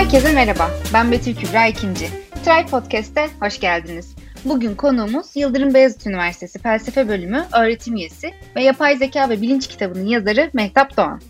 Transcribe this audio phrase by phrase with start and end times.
[0.00, 2.08] Herkese merhaba, ben Betül Kübra İkinci.
[2.44, 4.14] Try Podcast'te hoş geldiniz.
[4.44, 10.06] Bugün konuğumuz Yıldırım Beyazıt Üniversitesi Felsefe Bölümü öğretim üyesi ve Yapay Zeka ve Bilinç kitabının
[10.06, 11.20] yazarı Mehtap Doğan.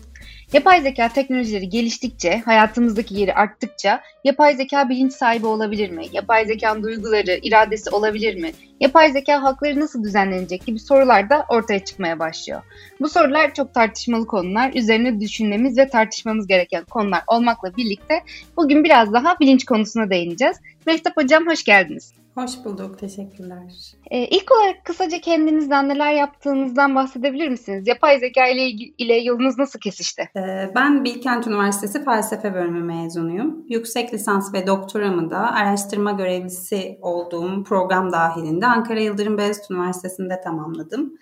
[0.53, 6.05] Yapay zeka teknolojileri geliştikçe, hayatımızdaki yeri arttıkça yapay zeka bilinç sahibi olabilir mi?
[6.11, 8.51] Yapay zekanın duyguları, iradesi olabilir mi?
[8.79, 12.61] Yapay zeka hakları nasıl düzenlenecek gibi sorular da ortaya çıkmaya başlıyor.
[12.99, 18.21] Bu sorular çok tartışmalı konular, üzerine düşünmemiz ve tartışmamız gereken konular olmakla birlikte
[18.57, 20.57] bugün biraz daha bilinç konusuna değineceğiz.
[20.85, 22.13] Mehtap Hocam hoş geldiniz.
[22.35, 23.93] Hoş bulduk, teşekkürler.
[24.11, 27.87] Ee, ilk olarak kısaca kendinizden neler yaptığınızdan bahsedebilir misiniz?
[27.87, 30.29] Yapay zeka ile, ile yolunuz nasıl kesişti?
[30.35, 33.65] Ee, ben Bilkent Üniversitesi Felsefe Bölümü mezunuyum.
[33.69, 41.13] Yüksek lisans ve doktoramı da araştırma görevlisi olduğum program dahilinde Ankara Yıldırım Beyazıt Üniversitesi'nde tamamladım.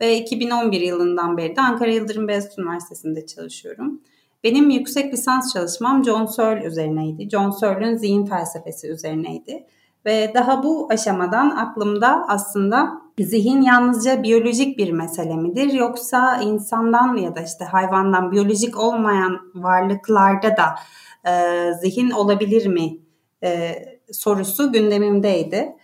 [0.00, 4.00] Ve 2011 yılından beri de Ankara Yıldırım Beyazıt Üniversitesi'nde çalışıyorum.
[4.44, 7.30] Benim yüksek lisans çalışmam John Searle üzerineydi.
[7.30, 9.66] John Searle'ün zihin felsefesi üzerineydi.
[10.06, 17.36] Ve daha bu aşamadan aklımda aslında zihin yalnızca biyolojik bir mesele midir yoksa insandan ya
[17.36, 20.74] da işte hayvandan biyolojik olmayan varlıklarda da
[21.30, 22.98] e, zihin olabilir mi
[23.44, 23.74] e,
[24.12, 25.76] sorusu gündemimdeydi.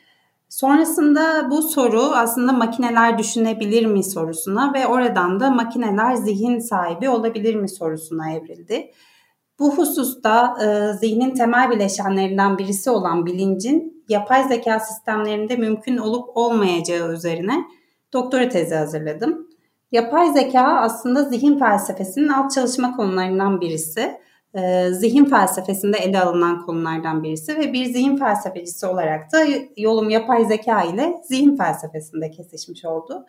[0.48, 7.54] Sonrasında bu soru aslında makineler düşünebilir mi sorusuna ve oradan da makineler zihin sahibi olabilir
[7.54, 8.90] mi sorusuna evrildi.
[9.58, 17.12] Bu hususta e, zihnin temel bileşenlerinden birisi olan bilincin yapay zeka sistemlerinde mümkün olup olmayacağı
[17.12, 17.64] üzerine
[18.12, 19.46] doktora tezi hazırladım.
[19.92, 24.20] Yapay zeka aslında zihin felsefesinin alt çalışma konularından birisi.
[24.54, 29.38] E, zihin felsefesinde ele alınan konulardan birisi ve bir zihin felsefecisi olarak da
[29.76, 33.26] yolum yapay zeka ile zihin felsefesinde kesişmiş oldu.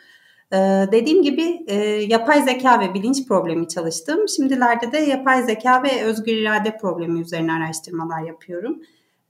[0.54, 0.58] Ee,
[0.92, 4.28] dediğim gibi e, yapay zeka ve bilinç problemi çalıştım.
[4.28, 8.82] Şimdilerde de yapay zeka ve özgür irade problemi üzerine araştırmalar yapıyorum.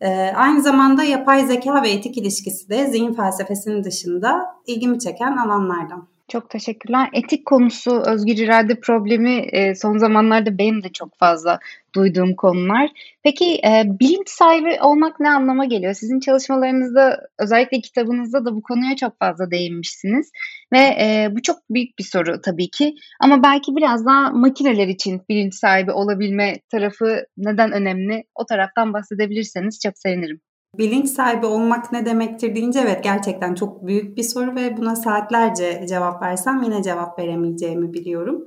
[0.02, 6.08] Ee, aynı zamanda yapay zeka ve etik ilişkisi de zihin felsefesinin dışında ilgimi çeken alanlardan.
[6.32, 7.10] Çok teşekkürler.
[7.14, 11.60] Etik konusu, özgür irade problemi e, son zamanlarda benim de çok fazla
[11.96, 12.90] duyduğum konular.
[13.24, 15.94] Peki e, bilinç sahibi olmak ne anlama geliyor?
[15.94, 20.32] Sizin çalışmalarınızda özellikle kitabınızda da bu konuya çok fazla değinmişsiniz.
[20.74, 22.96] Ve e, bu çok büyük bir soru tabii ki.
[23.20, 28.24] Ama belki biraz daha makineler için bilinç sahibi olabilme tarafı neden önemli?
[28.36, 30.42] O taraftan bahsedebilirseniz çok sevinirim.
[30.78, 35.86] Bilinç sahibi olmak ne demektir deyince evet gerçekten çok büyük bir soru ve buna saatlerce
[35.90, 38.46] cevap versem yine cevap veremeyeceğimi biliyorum.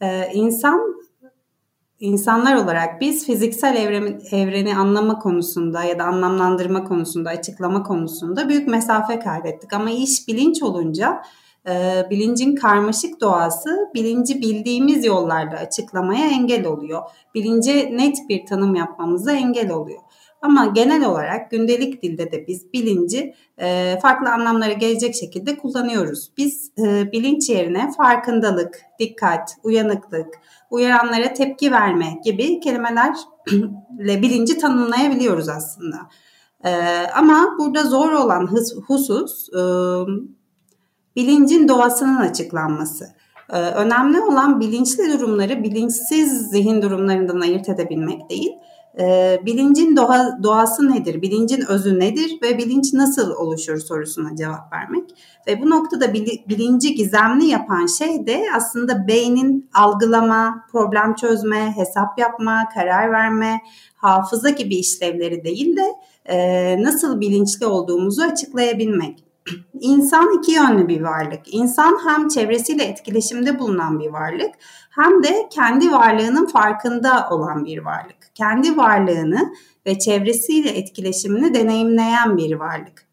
[0.00, 1.00] Ee, insan
[2.00, 8.68] insanlar olarak biz fiziksel evreni, evreni anlama konusunda ya da anlamlandırma konusunda, açıklama konusunda büyük
[8.68, 9.72] mesafe kaydettik.
[9.72, 11.22] Ama iş bilinç olunca
[11.68, 17.02] e, bilincin karmaşık doğası bilinci bildiğimiz yollarda açıklamaya engel oluyor.
[17.34, 20.00] Bilince net bir tanım yapmamıza engel oluyor.
[20.42, 26.32] Ama genel olarak gündelik dilde de biz bilinci e, farklı anlamlara gelecek şekilde kullanıyoruz.
[26.36, 30.34] Biz e, bilinç yerine farkındalık, dikkat, uyanıklık,
[30.70, 33.12] uyaranlara tepki verme gibi kelimelerle
[34.22, 35.96] bilinci tanımlayabiliyoruz aslında.
[36.64, 36.70] E,
[37.16, 38.46] ama burada zor olan
[38.86, 39.60] husus e,
[41.16, 43.04] bilincin doğasının açıklanması.
[43.50, 48.50] E, önemli olan bilinçli durumları bilinçsiz zihin durumlarından ayırt edebilmek değil
[48.98, 55.10] e, bilincin doğa, doğası nedir, bilincin özü nedir ve bilinç nasıl oluşur sorusuna cevap vermek.
[55.46, 56.14] Ve bu noktada
[56.48, 63.60] bilinci gizemli yapan şey de aslında beynin algılama, problem çözme, hesap yapma, karar verme,
[63.96, 69.24] hafıza gibi işlevleri değil de e, nasıl bilinçli olduğumuzu açıklayabilmek.
[69.80, 71.54] İnsan iki yönlü bir varlık.
[71.54, 74.50] İnsan hem çevresiyle etkileşimde bulunan bir varlık
[74.90, 79.52] hem de kendi varlığının farkında olan bir varlık kendi varlığını
[79.86, 83.06] ve çevresiyle etkileşimini deneyimleyen bir varlık.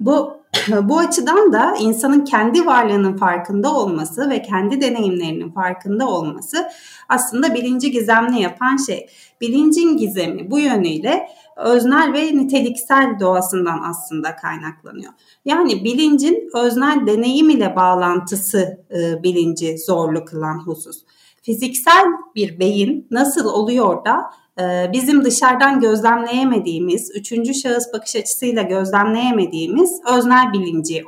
[0.00, 0.40] Bu
[0.82, 6.68] bu açıdan da insanın kendi varlığının farkında olması ve kendi deneyimlerinin farkında olması
[7.08, 9.06] aslında bilinci gizemli yapan şey.
[9.40, 15.12] Bilincin gizemi bu yönüyle öznel ve niteliksel doğasından aslında kaynaklanıyor.
[15.44, 21.04] Yani bilincin öznel deneyim ile bağlantısı e, bilinci zorlu kılan husus
[21.42, 22.04] fiziksel
[22.34, 30.52] bir beyin nasıl oluyor da e, bizim dışarıdan gözlemleyemediğimiz, üçüncü şahıs bakış açısıyla gözlemleyemediğimiz öznel
[30.52, 31.04] bilinci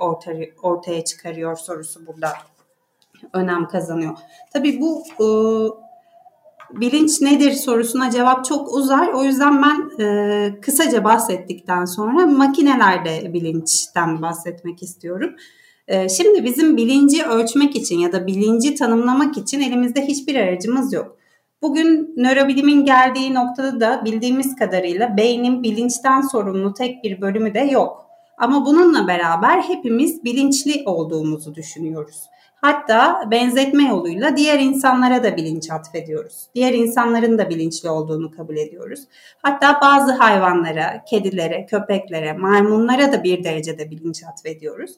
[0.62, 2.28] ortaya, çıkarıyor sorusu burada
[3.32, 4.16] önem kazanıyor.
[4.52, 5.26] Tabii bu e,
[6.80, 9.08] bilinç nedir sorusuna cevap çok uzar.
[9.08, 15.36] O yüzden ben e, kısaca bahsettikten sonra makinelerde bilinçten bahsetmek istiyorum.
[15.88, 21.16] Ee, şimdi bizim bilinci ölçmek için ya da bilinci tanımlamak için elimizde hiçbir aracımız yok.
[21.62, 28.06] Bugün nörobilimin geldiği noktada da bildiğimiz kadarıyla beynin bilinçten sorumlu tek bir bölümü de yok.
[28.38, 32.22] Ama bununla beraber hepimiz bilinçli olduğumuzu düşünüyoruz.
[32.54, 36.48] Hatta benzetme yoluyla diğer insanlara da bilinç atfediyoruz.
[36.54, 39.00] Diğer insanların da bilinçli olduğunu kabul ediyoruz.
[39.42, 44.90] Hatta bazı hayvanlara, kedilere, köpeklere, maymunlara da bir derecede bilinç atfediyoruz.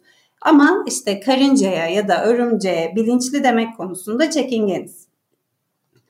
[0.45, 5.09] Ama işte karıncaya ya da örümceğe bilinçli demek konusunda çekingeniz.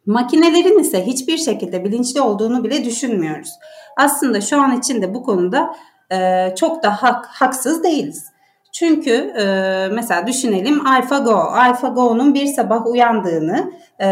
[0.06, 3.50] Makinelerin ise hiçbir şekilde bilinçli olduğunu bile düşünmüyoruz.
[3.96, 5.74] Aslında şu an için de bu konuda
[6.12, 8.24] e, çok da hak, haksız değiliz.
[8.72, 9.44] Çünkü e,
[9.92, 11.34] mesela düşünelim AlphaGo.
[11.34, 14.08] AlphaGo'nun bir sabah uyandığını e,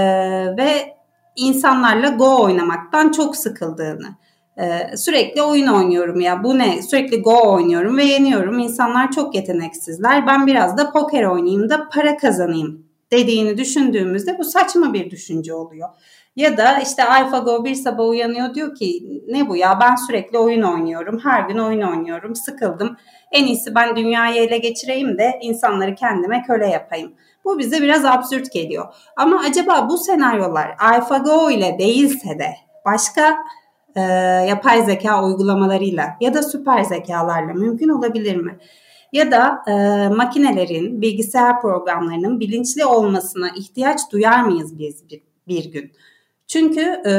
[0.57, 0.97] ve
[1.37, 4.09] insanlarla Go oynamaktan çok sıkıldığını.
[4.59, 8.59] E, sürekli oyun oynuyorum ya bu ne sürekli Go oynuyorum ve yeniyorum.
[8.59, 10.27] İnsanlar çok yeteneksizler.
[10.27, 15.89] Ben biraz da poker oynayayım da para kazanayım dediğini düşündüğümüzde bu saçma bir düşünce oluyor.
[16.37, 20.63] Ya da işte AlphaGo bir sabah uyanıyor diyor ki ne bu ya ben sürekli oyun
[20.63, 21.21] oynuyorum.
[21.25, 22.37] Her gün oyun oynuyorum.
[22.37, 22.97] Sıkıldım.
[23.33, 27.13] En iyisi ben dünyayı ele geçireyim de insanları kendime köle yapayım.
[27.45, 28.95] Bu bize biraz absürt geliyor.
[29.17, 32.49] Ama acaba bu senaryolar AlphaGo ile değilse de
[32.85, 33.39] başka
[33.97, 34.01] e,
[34.49, 38.59] yapay zeka uygulamalarıyla ya da süper zekalarla mümkün olabilir mi?
[39.13, 45.93] Ya da e, makinelerin, bilgisayar programlarının bilinçli olmasına ihtiyaç duyar mıyız biz bir, bir gün?
[46.47, 47.13] Çünkü e,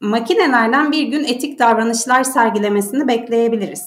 [0.00, 3.84] makinelerden bir gün etik davranışlar sergilemesini bekleyebiliriz.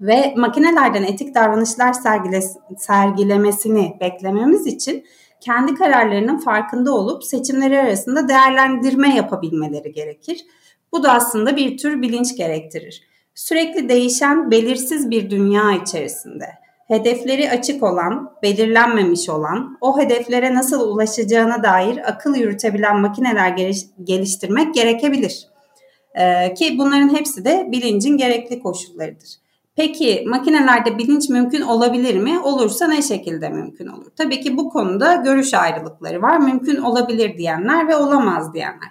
[0.00, 2.40] Ve makinelerden etik davranışlar sergile,
[2.78, 5.04] sergilemesini beklememiz için
[5.40, 10.44] kendi kararlarının farkında olup seçimleri arasında değerlendirme yapabilmeleri gerekir.
[10.92, 13.02] Bu da aslında bir tür bilinç gerektirir.
[13.34, 16.46] Sürekli değişen, belirsiz bir dünya içerisinde
[16.88, 23.56] hedefleri açık olan, belirlenmemiş olan, o hedeflere nasıl ulaşacağına dair akıl yürütebilen makineler
[24.04, 25.48] geliştirmek gerekebilir.
[26.14, 29.28] Ee, ki bunların hepsi de bilincin gerekli koşullarıdır.
[29.76, 32.40] Peki makinelerde bilinç mümkün olabilir mi?
[32.40, 34.06] Olursa ne şekilde mümkün olur?
[34.16, 36.38] Tabii ki bu konuda görüş ayrılıkları var.
[36.38, 38.88] Mümkün olabilir diyenler ve olamaz diyenler.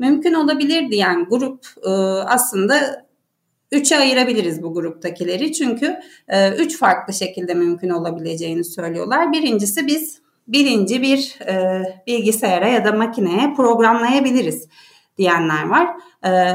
[0.00, 1.90] Mümkün olabilir diyen grup e,
[2.26, 3.04] aslında
[3.72, 5.96] Üçe ayırabiliriz bu gruptakileri çünkü
[6.28, 9.32] e, üç farklı şekilde mümkün olabileceğini söylüyorlar.
[9.32, 14.68] Birincisi biz bilinci bir e, bilgisayara ya da makineye programlayabiliriz
[15.18, 15.88] diyenler var.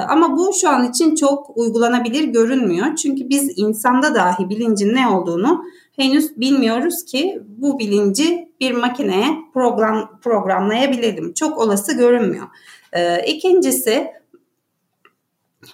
[0.10, 2.96] Ama bu şu an için çok uygulanabilir görünmüyor.
[2.96, 5.64] Çünkü biz insanda dahi bilincin ne olduğunu
[5.96, 11.34] henüz bilmiyoruz ki bu bilinci bir makineye program programlayabilelim.
[11.34, 12.48] Çok olası görünmüyor.
[12.96, 14.16] E, ikincisi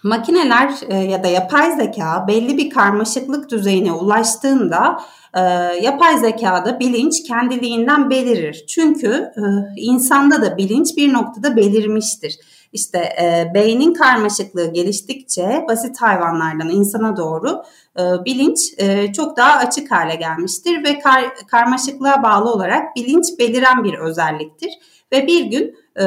[0.03, 5.01] Makineler e, ya da yapay zeka belli bir karmaşıklık düzeyine ulaştığında
[5.33, 5.41] e,
[5.81, 8.65] yapay zekada bilinç kendiliğinden belirir.
[8.67, 9.41] Çünkü e,
[9.75, 12.39] insanda da bilinç bir noktada belirmiştir.
[12.73, 17.63] İşte e, beynin karmaşıklığı geliştikçe basit hayvanlardan insana doğru
[17.99, 23.83] e, bilinç e, çok daha açık hale gelmiştir ve kar, karmaşıklığa bağlı olarak bilinç beliren
[23.83, 24.71] bir özelliktir.
[25.11, 26.03] Ve bir gün e,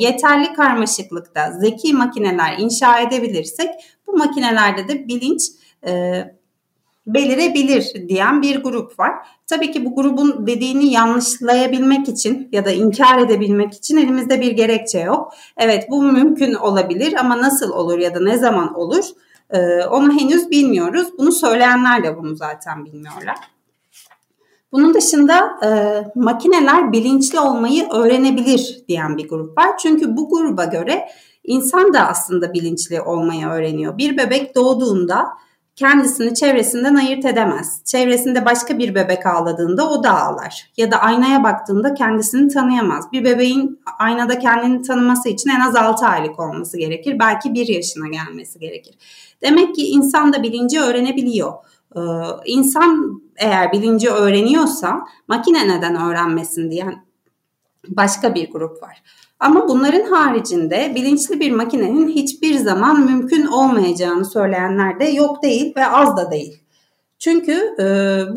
[0.00, 3.70] yeterli karmaşıklıkta zeki makineler inşa edebilirsek
[4.06, 5.42] bu makinelerde de bilinç
[5.86, 6.22] e,
[7.06, 9.12] belirebilir diyen bir grup var.
[9.46, 14.98] Tabii ki bu grubun dediğini yanlışlayabilmek için ya da inkar edebilmek için elimizde bir gerekçe
[14.98, 15.34] yok.
[15.56, 19.04] Evet bu mümkün olabilir ama nasıl olur ya da ne zaman olur
[19.50, 21.08] e, onu henüz bilmiyoruz.
[21.18, 23.36] Bunu söyleyenler de bunu zaten bilmiyorlar.
[24.72, 25.68] Bunun dışında e,
[26.14, 29.78] makineler bilinçli olmayı öğrenebilir diyen bir grup var.
[29.78, 31.08] Çünkü bu gruba göre
[31.44, 33.98] insan da aslında bilinçli olmayı öğreniyor.
[33.98, 35.26] Bir bebek doğduğunda
[35.76, 37.80] kendisini çevresinden ayırt edemez.
[37.84, 40.70] Çevresinde başka bir bebek ağladığında o da ağlar.
[40.76, 43.12] Ya da aynaya baktığında kendisini tanıyamaz.
[43.12, 47.18] Bir bebeğin aynada kendini tanıması için en az 6 aylık olması gerekir.
[47.18, 48.94] Belki 1 yaşına gelmesi gerekir.
[49.42, 51.52] Demek ki insan da bilinci öğrenebiliyor.
[51.96, 52.00] Ee,
[52.44, 57.05] insan eğer bilinci öğreniyorsa makine neden öğrenmesin diyen
[57.88, 59.02] başka bir grup var.
[59.40, 65.86] Ama bunların haricinde bilinçli bir makinenin hiçbir zaman mümkün olmayacağını söyleyenler de yok değil ve
[65.86, 66.62] az da değil.
[67.18, 67.84] Çünkü e,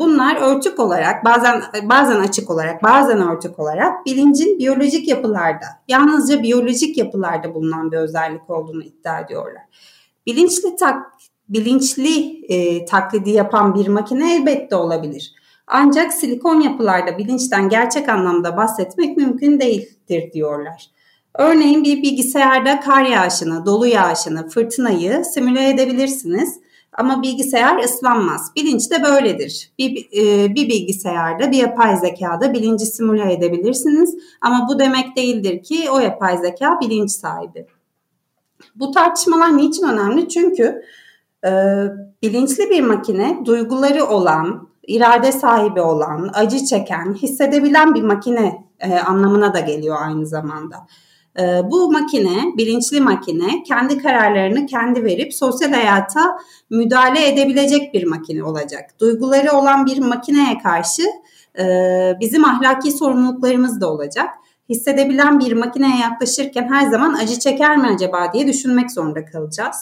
[0.00, 6.98] bunlar örtük olarak bazen bazen açık olarak bazen örtük olarak bilincin biyolojik yapılarda yalnızca biyolojik
[6.98, 9.62] yapılarda bulunan bir özellik olduğunu iddia ediyorlar.
[10.26, 11.06] Bilinçli tak,
[11.48, 15.34] bilinçli e, taklidi yapan bir makine elbette olabilir.
[15.72, 20.90] Ancak silikon yapılarda bilinçten gerçek anlamda bahsetmek mümkün değildir diyorlar.
[21.34, 26.60] Örneğin bir bilgisayarda kar yağışını, dolu yağışını, fırtınayı simüle edebilirsiniz.
[26.92, 28.52] Ama bilgisayar ıslanmaz.
[28.56, 29.72] Bilinç de böyledir.
[29.78, 34.14] Bir, e, bir bilgisayarda, bir yapay zekada bilinci simüle edebilirsiniz.
[34.40, 37.66] Ama bu demek değildir ki o yapay zeka bilinç sahibi.
[38.74, 40.28] Bu tartışmalar niçin önemli?
[40.28, 40.82] Çünkü
[41.44, 41.50] e,
[42.22, 49.54] bilinçli bir makine duyguları olan, irade sahibi olan, acı çeken, hissedebilen bir makine e, anlamına
[49.54, 50.76] da geliyor aynı zamanda.
[51.38, 56.38] E, bu makine, bilinçli makine kendi kararlarını kendi verip sosyal hayata
[56.70, 58.90] müdahale edebilecek bir makine olacak.
[59.00, 61.02] Duyguları olan bir makineye karşı
[61.58, 61.64] e,
[62.20, 64.28] bizim ahlaki sorumluluklarımız da olacak.
[64.68, 69.76] Hissedebilen bir makineye yaklaşırken her zaman acı çeker mi acaba diye düşünmek zorunda kalacağız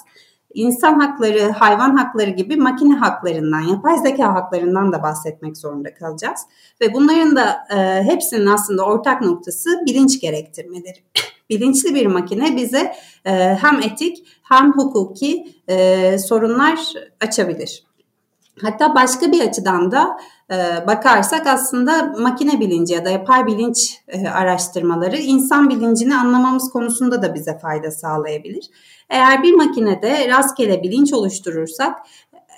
[0.59, 6.41] insan hakları, hayvan hakları gibi makine haklarından, yapay zeka haklarından da bahsetmek zorunda kalacağız.
[6.81, 10.99] Ve bunların da e, hepsinin aslında ortak noktası bilinç gerektirmeleri.
[11.50, 16.79] Bilinçli bir makine bize e, hem etik hem hukuki e, sorunlar
[17.21, 17.88] açabilir.
[18.62, 20.19] Hatta başka bir açıdan da
[20.50, 27.23] e, bakarsak aslında makine bilinci ya da yapay bilinç e, araştırmaları insan bilincini anlamamız konusunda
[27.23, 28.65] da bize fayda sağlayabilir.
[29.11, 31.99] Eğer bir makinede rastgele bilinç oluşturursak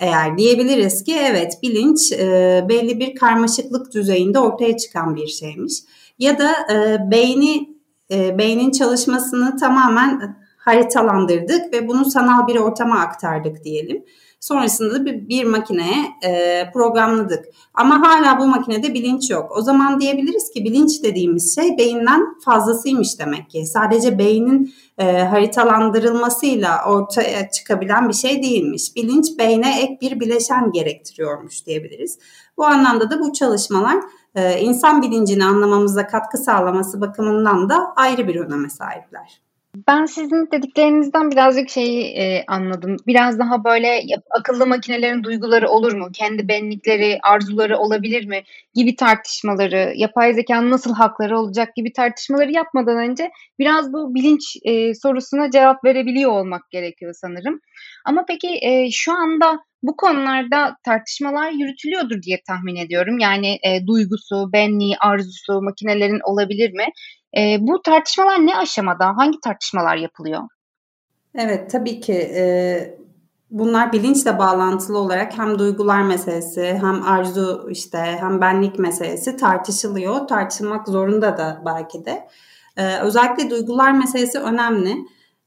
[0.00, 5.74] eğer diyebiliriz ki evet bilinç e, belli bir karmaşıklık düzeyinde ortaya çıkan bir şeymiş.
[6.18, 7.68] Ya da e, beyni
[8.10, 14.04] e, beynin çalışmasını tamamen haritalandırdık ve bunu sanal bir ortama aktardık diyelim.
[14.40, 17.44] Sonrasında da bir, bir makineye e, programladık.
[17.74, 19.52] Ama hala bu makinede bilinç yok.
[19.56, 23.66] O zaman diyebiliriz ki bilinç dediğimiz şey beyinden fazlasıymış demek ki.
[23.66, 28.96] Sadece beynin e, haritalandırılmasıyla ortaya çıkabilen bir şey değilmiş.
[28.96, 32.18] Bilinç beyne ek bir bileşen gerektiriyormuş diyebiliriz.
[32.56, 33.96] Bu anlamda da bu çalışmalar
[34.34, 39.49] e, insan bilincini anlamamıza katkı sağlaması bakımından da ayrı bir öneme sahipler.
[39.74, 42.96] Ben sizin dediklerinizden birazcık şeyi e, anladım.
[43.06, 44.00] Biraz daha böyle
[44.30, 46.08] akıllı makinelerin duyguları olur mu?
[46.12, 48.42] Kendi benlikleri, arzuları olabilir mi?
[48.74, 54.94] Gibi tartışmaları, yapay zekanın nasıl hakları olacak gibi tartışmaları yapmadan önce biraz bu bilinç e,
[54.94, 57.60] sorusuna cevap verebiliyor olmak gerekiyor sanırım.
[58.04, 63.18] Ama peki e, şu anda bu konularda tartışmalar yürütülüyordur diye tahmin ediyorum.
[63.18, 66.84] Yani e, duygusu, benliği, arzusu makinelerin olabilir mi?
[67.36, 69.16] E, bu tartışmalar ne aşamada?
[69.16, 70.42] Hangi tartışmalar yapılıyor?
[71.34, 72.44] Evet tabii ki e,
[73.50, 80.28] bunlar bilinçle bağlantılı olarak hem duygular meselesi hem arzu işte hem benlik meselesi tartışılıyor.
[80.28, 82.28] Tartışılmak zorunda da belki de.
[82.76, 84.96] E, özellikle duygular meselesi önemli.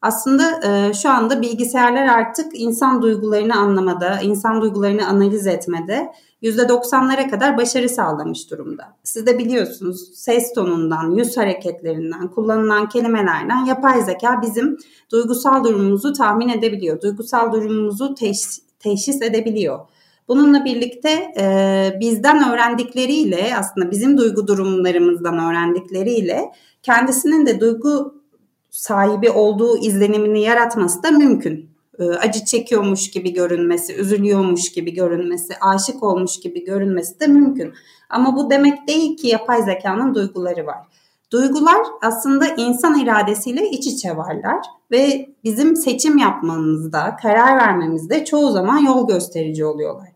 [0.03, 7.57] Aslında e, şu anda bilgisayarlar artık insan duygularını anlamada, insan duygularını analiz etmede %90'lara kadar
[7.57, 8.83] başarı sağlamış durumda.
[9.03, 14.77] Siz de biliyorsunuz ses tonundan, yüz hareketlerinden, kullanılan kelimelerden yapay zeka bizim
[15.11, 17.01] duygusal durumumuzu tahmin edebiliyor.
[17.01, 19.79] Duygusal durumumuzu teş- teşhis edebiliyor.
[20.27, 28.22] Bununla birlikte e, bizden öğrendikleriyle aslında bizim duygu durumlarımızdan öğrendikleriyle kendisinin de duygu
[28.73, 31.69] sahibi olduğu izlenimini yaratması da mümkün.
[31.99, 37.73] E, acı çekiyormuş gibi görünmesi, üzülüyormuş gibi görünmesi, aşık olmuş gibi görünmesi de mümkün.
[38.09, 40.77] Ama bu demek değil ki yapay zekanın duyguları var.
[41.31, 48.77] Duygular aslında insan iradesiyle iç içe varlar ve bizim seçim yapmamızda, karar vermemizde çoğu zaman
[48.77, 50.07] yol gösterici oluyorlar.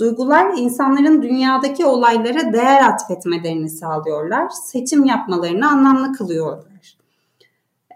[0.00, 6.71] Duygular insanların dünyadaki olaylara değer atfetmelerini sağlıyorlar, seçim yapmalarını anlamlı kılıyorlar.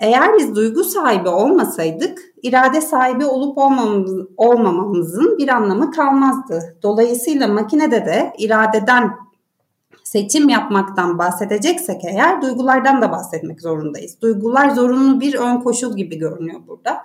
[0.00, 6.76] Eğer biz duygu sahibi olmasaydık irade sahibi olup olmamamız, olmamamızın bir anlamı kalmazdı.
[6.83, 9.11] Dolayısıyla makinede de iradeden
[10.05, 14.21] seçim yapmaktan bahsedeceksek eğer duygulardan da bahsetmek zorundayız.
[14.23, 17.03] Duygular zorunlu bir ön koşul gibi görünüyor burada.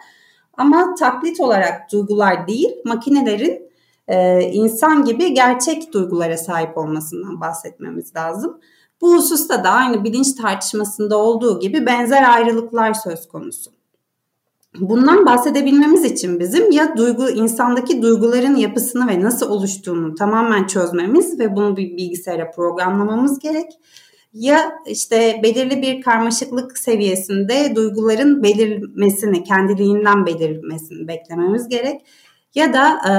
[0.57, 3.71] Ama taklit olarak duygular değil, makinelerin
[4.07, 8.59] e, insan gibi gerçek duygulara sahip olmasından bahsetmemiz lazım.
[9.01, 13.71] Bu hususta da aynı bilinç tartışmasında olduğu gibi benzer ayrılıklar söz konusu.
[14.79, 21.55] Bundan bahsedebilmemiz için bizim ya duygu insandaki duyguların yapısını ve nasıl oluştuğunu tamamen çözmemiz ve
[21.55, 23.71] bunu bir bilgisayara programlamamız gerek.
[24.33, 32.01] Ya işte belirli bir karmaşıklık seviyesinde duyguların belirmesini, kendiliğinden belirmesini beklememiz gerek.
[32.55, 33.11] Ya da e,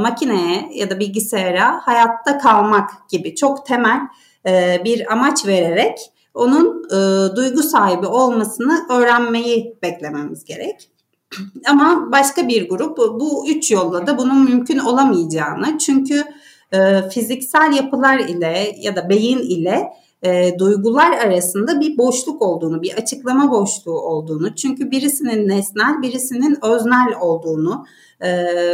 [0.00, 4.00] makineye ya da bilgisayara hayatta kalmak gibi çok temel
[4.48, 5.98] e, bir amaç vererek
[6.34, 10.90] onun e, duygu sahibi olmasını öğrenmeyi beklememiz gerek.
[11.68, 16.24] Ama başka bir grup bu üç yolla da bunun mümkün olamayacağını çünkü
[16.72, 22.94] e, fiziksel yapılar ile ya da beyin ile e, duygular arasında bir boşluk olduğunu, bir
[22.94, 27.86] açıklama boşluğu olduğunu, çünkü birisinin nesnel, birisinin öznel olduğunu
[28.20, 28.30] e,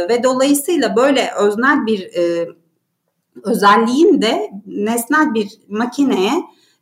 [0.09, 2.47] ve dolayısıyla böyle öznel bir e,
[3.43, 6.31] özelliğin de nesnel bir makineye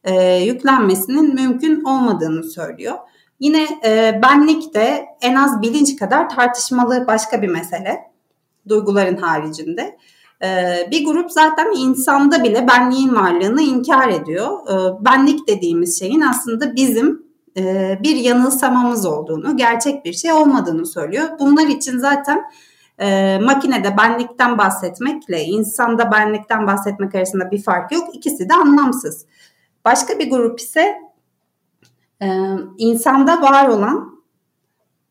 [0.03, 2.97] e, yüklenmesinin mümkün olmadığını söylüyor.
[3.39, 7.99] Yine e, benlik de en az bilinç kadar tartışmalı başka bir mesele
[8.69, 9.97] duyguların haricinde.
[10.43, 10.47] E,
[10.91, 14.47] bir grup zaten insanda bile benliğin varlığını inkar ediyor.
[14.69, 17.23] E, benlik dediğimiz şeyin aslında bizim
[17.57, 21.29] e, bir yanılsamamız olduğunu, gerçek bir şey olmadığını söylüyor.
[21.39, 22.41] Bunlar için zaten
[22.99, 28.15] e, makinede benlikten bahsetmekle insanda benlikten bahsetmek arasında bir fark yok.
[28.15, 29.25] İkisi de anlamsız.
[29.85, 30.95] Başka bir grup ise
[32.21, 32.27] e,
[32.77, 34.23] insanda var olan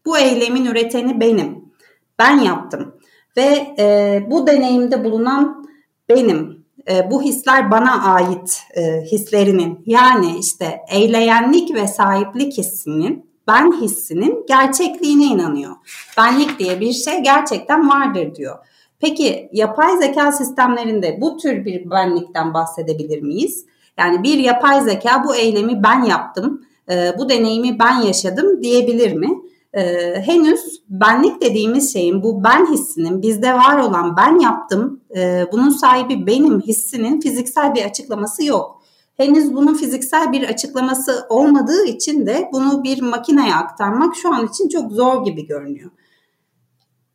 [0.06, 1.72] bu eylemin üreteni benim.
[2.18, 2.94] Ben yaptım.
[3.36, 5.66] Ve e, bu deneyimde bulunan
[6.08, 6.62] benim.
[6.90, 14.44] E, bu hisler bana ait e, hislerinin yani işte eyleyenlik ve sahiplik hissinin ben hissinin
[14.48, 15.76] gerçekliğine inanıyor.
[16.18, 18.58] Benlik diye bir şey gerçekten vardır diyor.
[19.00, 23.66] Peki yapay zeka sistemlerinde bu tür bir benlikten bahsedebilir miyiz?
[23.98, 29.28] Yani bir yapay zeka bu eylemi ben yaptım, e, bu deneyimi ben yaşadım diyebilir mi?
[29.74, 29.82] E,
[30.26, 36.26] henüz benlik dediğimiz şeyin bu ben hissinin bizde var olan ben yaptım, e, bunun sahibi
[36.26, 38.81] benim hissinin fiziksel bir açıklaması yok.
[39.16, 44.68] Henüz bunun fiziksel bir açıklaması olmadığı için de bunu bir makineye aktarmak şu an için
[44.68, 45.90] çok zor gibi görünüyor.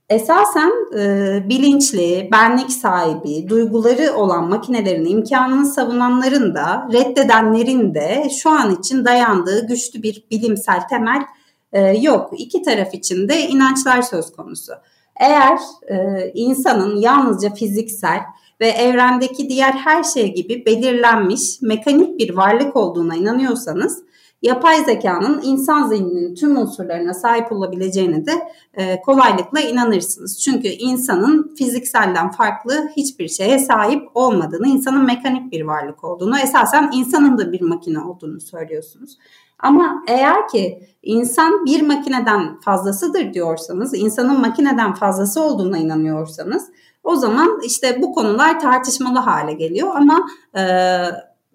[0.09, 8.75] Esasen e, bilinçli, benlik sahibi, duyguları olan makinelerin imkanını savunanların da reddedenlerin de şu an
[8.75, 11.25] için dayandığı güçlü bir bilimsel temel
[11.73, 12.29] e, yok.
[12.37, 14.73] İki taraf için de inançlar söz konusu.
[15.19, 15.95] Eğer e,
[16.33, 18.19] insanın yalnızca fiziksel
[18.61, 24.03] ve evrendeki diğer her şey gibi belirlenmiş mekanik bir varlık olduğuna inanıyorsanız
[24.41, 28.31] yapay zekanın insan zihninin tüm unsurlarına sahip olabileceğine de
[28.73, 30.39] e, kolaylıkla inanırsınız.
[30.41, 37.37] Çünkü insanın fizikselden farklı hiçbir şeye sahip olmadığını, insanın mekanik bir varlık olduğunu, esasen insanın
[37.37, 39.17] da bir makine olduğunu söylüyorsunuz.
[39.59, 46.67] Ama eğer ki insan bir makineden fazlasıdır diyorsanız, insanın makineden fazlası olduğuna inanıyorsanız
[47.07, 50.61] o zaman işte bu konular tartışmalı hale geliyor ama e,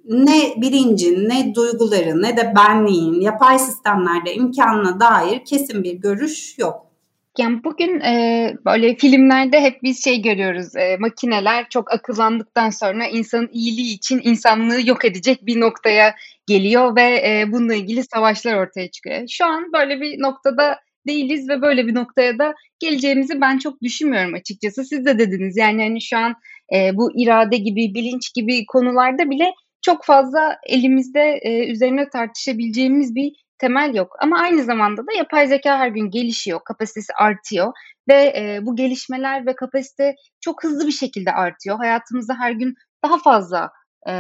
[0.05, 6.87] ne bilincin, ne duyguların, ne de benliğin yapay sistemlerde imkanına dair kesin bir görüş yok.
[7.39, 10.77] Yani bugün e, böyle filmlerde hep biz şey görüyoruz.
[10.77, 16.15] E, makineler çok akıllandıktan sonra insanın iyiliği için insanlığı yok edecek bir noktaya
[16.47, 19.29] geliyor ve e, bununla ilgili savaşlar ortaya çıkıyor.
[19.29, 24.35] Şu an böyle bir noktada değiliz ve böyle bir noktaya da geleceğimizi ben çok düşünmüyorum
[24.35, 24.85] açıkçası.
[24.85, 26.35] Siz de dediniz yani hani şu an
[26.75, 33.33] e, bu irade gibi, bilinç gibi konularda bile çok fazla elimizde e, üzerine tartışabileceğimiz bir
[33.59, 34.17] temel yok.
[34.21, 37.73] Ama aynı zamanda da yapay zeka her gün gelişiyor, kapasitesi artıyor
[38.09, 41.77] ve e, bu gelişmeler ve kapasite çok hızlı bir şekilde artıyor.
[41.77, 43.71] Hayatımızda her gün daha fazla
[44.09, 44.13] e,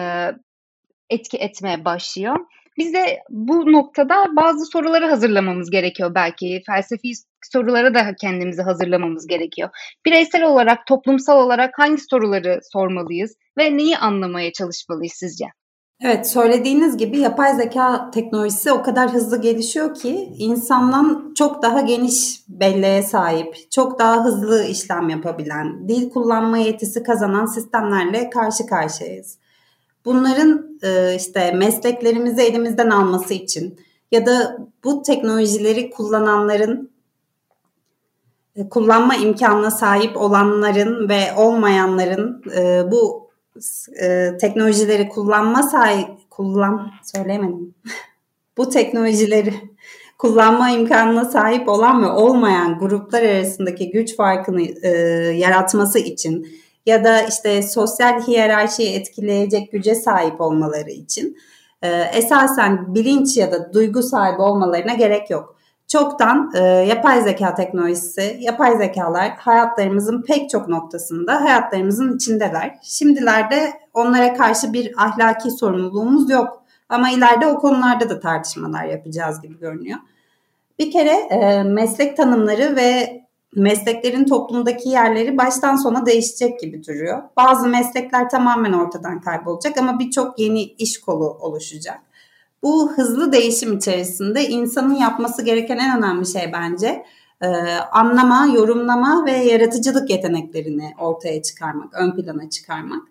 [1.11, 2.37] etki etmeye başlıyor.
[2.79, 6.63] Biz de bu noktada bazı soruları hazırlamamız gerekiyor belki.
[6.67, 7.13] Felsefi
[7.53, 9.69] sorulara da kendimizi hazırlamamız gerekiyor.
[10.07, 15.45] Bireysel olarak, toplumsal olarak hangi soruları sormalıyız ve neyi anlamaya çalışmalıyız sizce?
[16.05, 22.43] Evet söylediğiniz gibi yapay zeka teknolojisi o kadar hızlı gelişiyor ki insandan çok daha geniş
[22.49, 29.39] belleğe sahip, çok daha hızlı işlem yapabilen, dil kullanma yetisi kazanan sistemlerle karşı karşıyayız.
[30.05, 33.81] Bunların e, işte mesleklerimizi elimizden alması için
[34.13, 36.91] ya da bu teknolojileri kullananların
[38.57, 43.23] e, kullanma imkanına sahip olanların ve olmayanların e, bu
[44.41, 47.75] teknolojileri kullanma sahip kullan söyleyemedim.
[48.57, 49.55] bu teknolojileri
[50.19, 54.89] kullanma imkanına sahip olan ve olmayan gruplar arasındaki güç farkını e,
[55.37, 61.37] yaratması için ya da işte sosyal hiyerarşiyi etkileyecek güce sahip olmaları için
[61.83, 65.57] e, esasen bilinç ya da duygu sahibi olmalarına gerek yok.
[65.89, 72.79] Çoktan e, yapay zeka teknolojisi, yapay zekalar hayatlarımızın pek çok noktasında hayatlarımızın içindeler.
[72.83, 76.63] Şimdilerde onlara karşı bir ahlaki sorumluluğumuz yok.
[76.89, 79.99] Ama ileride o konularda da tartışmalar yapacağız gibi görünüyor.
[80.79, 83.22] Bir kere e, meslek tanımları ve
[83.55, 87.23] mesleklerin toplumdaki yerleri baştan sona değişecek gibi duruyor.
[87.37, 92.01] Bazı meslekler tamamen ortadan kaybolacak ama birçok yeni iş kolu oluşacak.
[92.63, 97.05] Bu hızlı değişim içerisinde insanın yapması gereken en önemli şey bence
[97.41, 97.47] e,
[97.93, 103.03] anlama, yorumlama ve yaratıcılık yeteneklerini ortaya çıkarmak, ön plana çıkarmak.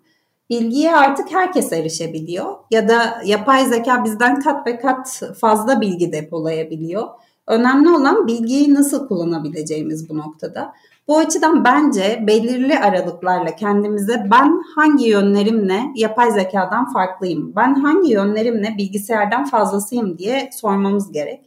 [0.50, 7.08] bilgiye artık herkes erişebiliyor ya da yapay zeka bizden kat ve kat fazla bilgi depolayabiliyor.
[7.48, 10.74] Önemli olan bilgiyi nasıl kullanabileceğimiz bu noktada.
[11.08, 18.76] Bu açıdan bence belirli aralıklarla kendimize ben hangi yönlerimle yapay zekadan farklıyım, ben hangi yönlerimle
[18.78, 21.42] bilgisayardan fazlasıyım diye sormamız gerek.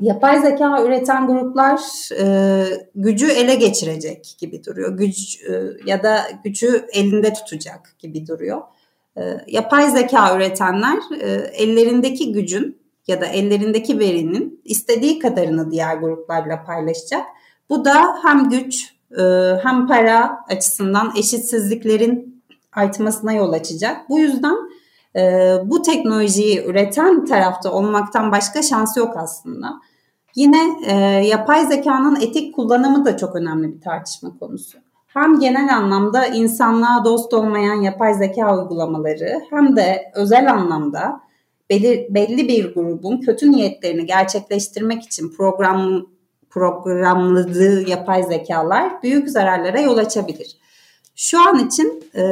[0.00, 1.80] Yapay zeka üreten gruplar
[2.20, 4.96] e, gücü ele geçirecek gibi duruyor.
[4.96, 8.62] Güç e, ya da gücü elinde tutacak gibi duruyor.
[9.16, 16.64] E, yapay zeka üretenler e, ellerindeki gücün ya da ellerindeki verinin istediği kadarını diğer gruplarla
[16.64, 17.26] paylaşacak.
[17.70, 19.22] Bu da hem güç e,
[19.62, 22.42] hem para açısından eşitsizliklerin
[22.72, 24.08] artmasına yol açacak.
[24.08, 24.56] Bu yüzden
[25.16, 29.72] e, bu teknolojiyi üreten tarafta olmaktan başka şansı yok aslında.
[30.34, 30.94] Yine e,
[31.26, 34.78] yapay zekanın etik kullanımı da çok önemli bir tartışma konusu.
[35.06, 41.20] Hem genel anlamda insanlığa dost olmayan yapay zeka uygulamaları hem de özel anlamda
[41.70, 46.06] belli, belli bir grubun kötü niyetlerini gerçekleştirmek için program
[46.50, 50.56] programladığı yapay zekalar büyük zararlara yol açabilir.
[51.16, 52.22] Şu an için e,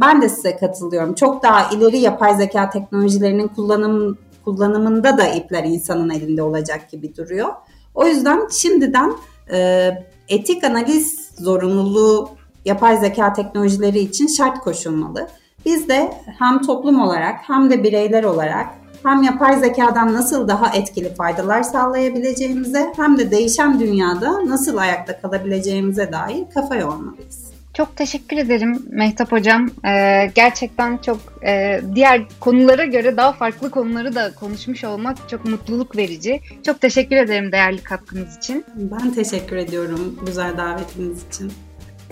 [0.00, 1.14] ben de size katılıyorum.
[1.14, 7.48] Çok daha ileri yapay zeka teknolojilerinin kullanım kullanımında da ipler insanın elinde olacak gibi duruyor.
[7.94, 9.12] O yüzden şimdiden
[9.52, 9.90] e,
[10.28, 12.28] etik analiz zorunluluğu
[12.64, 15.28] yapay zeka teknolojileri için şart koşulmalı.
[15.64, 18.66] Biz de hem toplum olarak hem de bireyler olarak
[19.04, 26.12] hem yapay zekadan nasıl daha etkili faydalar sağlayabileceğimize hem de değişen dünyada nasıl ayakta kalabileceğimize
[26.12, 27.54] dair kafa yormalıyız.
[27.74, 29.70] Çok teşekkür ederim Mehtap Hocam.
[29.84, 35.96] Ee, gerçekten çok e, diğer konulara göre daha farklı konuları da konuşmuş olmak çok mutluluk
[35.96, 36.40] verici.
[36.66, 38.64] Çok teşekkür ederim değerli katkınız için.
[38.76, 41.52] Ben teşekkür ediyorum güzel davetiniz için.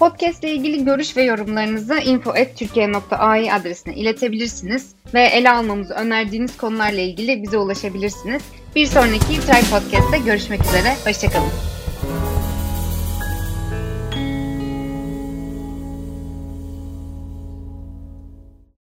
[0.03, 7.43] Podcast ile ilgili görüş ve yorumlarınızı info.türkiye.ai adresine iletebilirsiniz ve ele almamızı önerdiğiniz konularla ilgili
[7.43, 8.43] bize ulaşabilirsiniz.
[8.77, 11.72] Bir sonraki Try Podcast'te görüşmek üzere, hoşçakalın.